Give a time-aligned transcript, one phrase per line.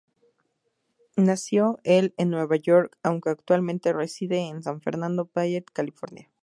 [1.15, 6.31] Nació el en Nueva York aunque actualmente reside en "San Fernando Valley", California.